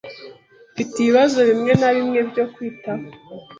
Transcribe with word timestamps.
Mfite 0.71 0.93
ibibazo 0.99 1.39
bimwe 1.49 1.71
na 1.81 1.89
bimwe 1.95 2.19
byo 2.29 2.43
kwitaho. 2.53 3.05